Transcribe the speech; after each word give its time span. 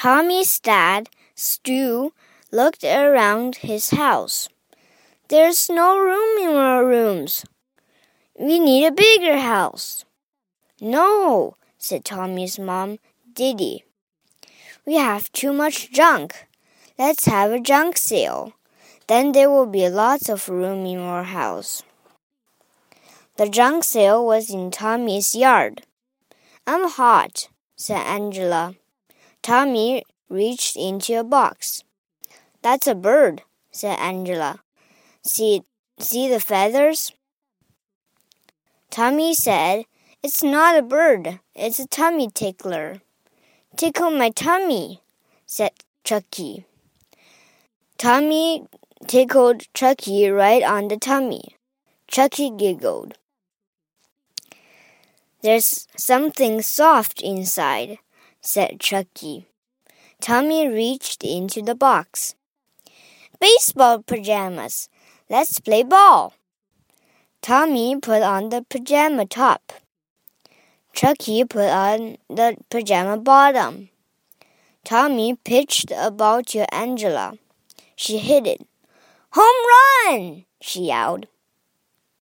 Tommy's 0.00 0.58
dad, 0.58 1.10
Stu, 1.34 2.14
looked 2.50 2.84
around 2.84 3.56
his 3.56 3.90
house. 3.90 4.48
There's 5.28 5.68
no 5.68 5.98
room 5.98 6.48
in 6.48 6.56
our 6.56 6.86
rooms. 6.86 7.44
We 8.34 8.58
need 8.60 8.86
a 8.86 8.92
bigger 8.92 9.36
house. 9.36 10.06
No, 10.80 11.58
said 11.76 12.06
Tommy's 12.06 12.58
mom, 12.58 12.98
Didi. 13.30 13.84
We 14.86 14.94
have 14.94 15.30
too 15.32 15.52
much 15.52 15.92
junk. 15.92 16.46
Let's 16.98 17.26
have 17.26 17.52
a 17.52 17.60
junk 17.60 17.98
sale. 17.98 18.54
Then 19.06 19.32
there 19.32 19.50
will 19.50 19.66
be 19.66 19.86
lots 19.90 20.30
of 20.30 20.48
room 20.48 20.86
in 20.86 20.98
our 20.98 21.24
house. 21.24 21.82
The 23.36 23.50
junk 23.50 23.84
sale 23.84 24.24
was 24.24 24.48
in 24.48 24.70
Tommy's 24.70 25.34
yard. 25.34 25.82
I'm 26.66 26.88
hot, 26.88 27.50
said 27.76 27.98
Angela. 27.98 28.76
Tommy 29.42 30.04
reached 30.28 30.76
into 30.76 31.18
a 31.18 31.24
box. 31.24 31.82
That's 32.62 32.86
a 32.86 32.94
bird, 32.94 33.42
said 33.70 33.98
Angela. 33.98 34.60
See, 35.22 35.62
see 35.98 36.28
the 36.28 36.40
feathers? 36.40 37.12
Tommy 38.90 39.34
said, 39.34 39.84
It's 40.22 40.42
not 40.42 40.76
a 40.76 40.82
bird, 40.82 41.40
it's 41.54 41.78
a 41.78 41.86
tummy 41.86 42.28
tickler. 42.32 43.00
Tickle 43.76 44.10
my 44.10 44.30
tummy, 44.30 45.00
said 45.46 45.70
Chuckie. 46.04 46.66
Tommy 47.96 48.66
tickled 49.06 49.72
Chuckie 49.74 50.28
right 50.28 50.62
on 50.62 50.88
the 50.88 50.96
tummy. 50.96 51.56
Chuckie 52.08 52.50
giggled. 52.50 53.16
There's 55.42 55.86
something 55.96 56.60
soft 56.60 57.22
inside, 57.22 57.98
said 58.40 58.80
Chuckie. 58.80 59.46
Tommy 60.20 60.68
reached 60.68 61.24
into 61.24 61.62
the 61.62 61.74
box. 61.74 62.34
Baseball 63.40 64.02
pajamas. 64.02 64.88
Let's 65.28 65.60
play 65.60 65.82
ball. 65.82 66.34
Tommy 67.42 67.98
put 67.98 68.22
on 68.22 68.50
the 68.50 68.64
pajama 68.68 69.24
top. 69.24 69.72
Chuckie 70.92 71.44
put 71.44 71.70
on 71.70 72.18
the 72.28 72.56
pajama 72.68 73.16
bottom. 73.16 73.88
Tommy 74.84 75.36
pitched 75.36 75.92
a 75.96 76.10
ball 76.10 76.42
to 76.42 76.72
Angela. 76.74 77.38
She 77.96 78.18
hit 78.18 78.46
it. 78.46 78.66
Home 79.32 79.66
run! 79.72 80.44
she 80.60 80.86
yelled. 80.86 81.26